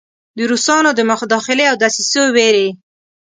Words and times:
د 0.37 0.39
روسانو 0.51 0.91
د 0.95 1.01
مداخلې 1.09 1.63
او 1.71 1.75
دسیسو 1.83 2.21
ویرې. 2.35 2.67